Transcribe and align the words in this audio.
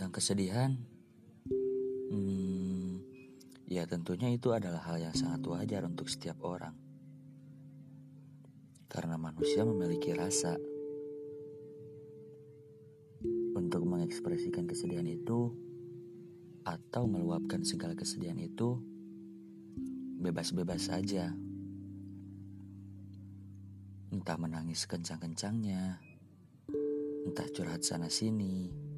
Tentang 0.00 0.16
kesedihan, 0.16 0.72
hmm, 2.08 3.04
ya 3.68 3.84
tentunya 3.84 4.32
itu 4.32 4.48
adalah 4.48 4.80
hal 4.88 4.96
yang 4.96 5.12
sangat 5.12 5.44
wajar 5.44 5.84
untuk 5.84 6.08
setiap 6.08 6.40
orang. 6.40 6.72
Karena 8.88 9.20
manusia 9.20 9.60
memiliki 9.60 10.16
rasa. 10.16 10.56
Untuk 13.52 13.84
mengekspresikan 13.84 14.64
kesedihan 14.64 15.04
itu, 15.04 15.52
atau 16.64 17.04
meluapkan 17.04 17.60
segala 17.60 17.92
kesedihan 17.92 18.40
itu, 18.40 18.80
bebas-bebas 20.16 20.88
saja. 20.88 21.28
Entah 24.08 24.40
menangis 24.40 24.88
kencang-kencangnya, 24.88 26.00
entah 27.28 27.48
curhat 27.52 27.84
sana-sini, 27.84 28.88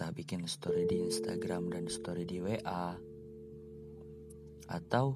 entah 0.00 0.16
bikin 0.16 0.48
story 0.48 0.88
di 0.88 1.04
Instagram 1.04 1.68
dan 1.68 1.84
story 1.84 2.24
di 2.24 2.40
WA, 2.40 2.96
atau 4.72 5.12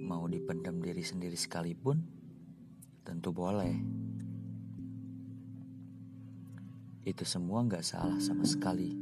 mau 0.00 0.24
dipendam 0.24 0.80
diri 0.80 1.04
sendiri 1.04 1.36
sekalipun, 1.36 2.00
tentu 3.04 3.36
boleh. 3.36 3.76
Itu 7.04 7.28
semua 7.28 7.60
nggak 7.68 7.84
salah 7.84 8.16
sama 8.16 8.48
sekali. 8.48 8.96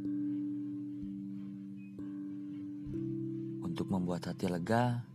Untuk 3.63 3.87
membuat 3.87 4.27
hati 4.27 4.51
lega, 4.51 5.07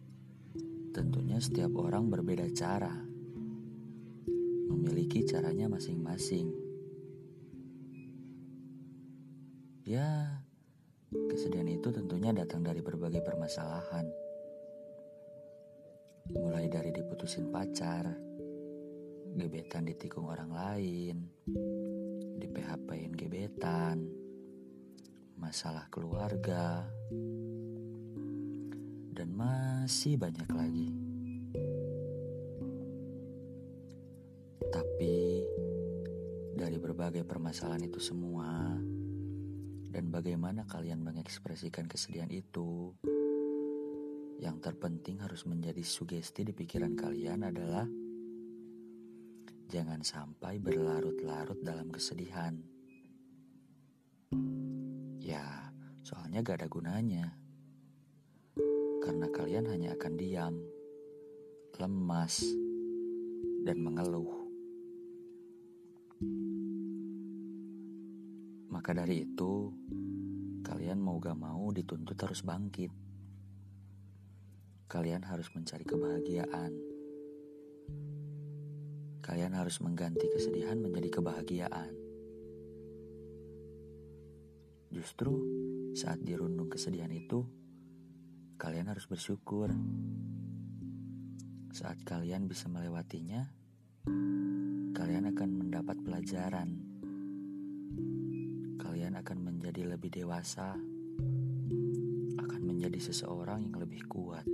tentunya 0.97 1.37
setiap 1.37 1.77
orang 1.77 2.09
berbeda 2.09 2.49
cara. 2.57 2.97
Memiliki 4.73 5.29
caranya 5.29 5.69
masing-masing. 5.69 6.68
Ya, 9.89 10.45
kesedihan 11.33 11.65
itu 11.65 11.89
tentunya 11.89 12.29
datang 12.37 12.61
dari 12.61 12.85
berbagai 12.85 13.25
permasalahan. 13.25 14.05
Mulai 16.29 16.69
dari 16.69 16.93
diputusin 16.93 17.49
pacar, 17.49 18.05
gebetan 19.33 19.89
ditikung 19.89 20.29
orang 20.29 20.53
lain, 20.53 21.17
di 22.37 22.47
PHP-in 22.53 23.17
gebetan, 23.17 24.05
masalah 25.41 25.89
keluarga, 25.89 26.85
dan 29.17 29.29
masih 29.33 30.21
banyak 30.21 30.53
lagi. 30.53 30.93
Tapi 34.69 35.17
dari 36.61 36.77
berbagai 36.77 37.25
permasalahan 37.25 37.89
itu 37.89 38.05
semua, 38.05 38.77
dan 39.99 40.15
bagaimana 40.15 40.63
kalian 40.63 41.03
mengekspresikan 41.03 41.91
kesedihan 41.91 42.31
itu, 42.31 42.95
yang 44.39 44.63
terpenting 44.63 45.19
harus 45.19 45.43
menjadi 45.43 45.83
sugesti 45.83 46.47
di 46.47 46.55
pikiran 46.55 46.95
kalian 46.95 47.43
adalah 47.43 47.83
jangan 49.67 50.07
sampai 50.07 50.63
berlarut-larut 50.63 51.59
dalam 51.67 51.91
kesedihan. 51.91 52.55
Ya, 55.19 55.75
soalnya 56.07 56.47
gak 56.47 56.63
ada 56.63 56.71
gunanya. 56.71 57.35
Karena 59.03 59.27
kalian 59.35 59.67
hanya 59.67 59.99
akan 59.99 60.15
diam, 60.15 60.55
lemas, 61.75 62.47
dan 63.67 63.83
mengeluh. 63.83 64.38
Maka 68.79 68.95
dari 68.95 69.27
itu, 69.27 69.75
kalian 70.63 71.03
mau 71.03 71.19
gak 71.19 71.35
mau 71.35 71.75
dituntut 71.75 72.15
harus 72.15 72.47
bangkit 72.47 73.09
kalian 74.89 75.21
harus 75.21 75.53
mencari 75.53 75.85
kebahagiaan. 75.85 76.73
Kalian 79.21 79.53
harus 79.53 79.85
mengganti 79.85 80.25
kesedihan 80.33 80.81
menjadi 80.81 81.21
kebahagiaan. 81.21 81.93
Justru 84.89 85.37
saat 85.93 86.25
dirundung 86.25 86.73
kesedihan 86.73 87.13
itu, 87.13 87.45
kalian 88.57 88.89
harus 88.89 89.05
bersyukur. 89.05 89.69
Saat 91.77 92.01
kalian 92.09 92.49
bisa 92.49 92.73
melewatinya, 92.73 93.45
kalian 94.97 95.29
akan 95.37 95.51
mendapat 95.53 96.01
pelajaran. 96.01 96.88
Akan 99.19 99.43
menjadi 99.43 99.83
lebih 99.83 100.15
dewasa, 100.15 100.79
akan 102.39 102.61
menjadi 102.63 103.03
seseorang 103.03 103.67
yang 103.67 103.77
lebih 103.83 104.07
kuat. 104.07 104.47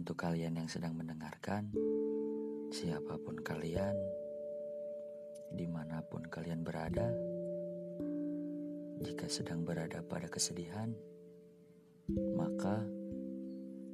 Untuk 0.00 0.26
kalian 0.26 0.56
yang 0.58 0.66
sedang 0.66 0.96
mendengarkan, 0.96 1.70
siapa 2.72 3.20
pun 3.20 3.36
kalian, 3.38 3.94
di 5.54 5.68
mana 5.68 6.00
pun 6.02 6.24
kalian 6.24 6.64
berada, 6.64 7.12
jika 9.04 9.28
sedang 9.30 9.62
berada 9.62 10.00
pada 10.02 10.26
kesedihan, 10.26 10.90
maka 12.34 12.82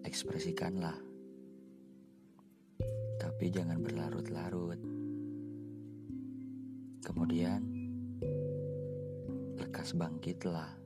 ekspresikanlah. 0.06 0.96
Tapi 3.20 3.44
jangan 3.50 3.82
berlarut-larut. 3.82 4.95
Kemudian, 7.06 7.62
lekas 9.62 9.94
bangkitlah. 9.94 10.85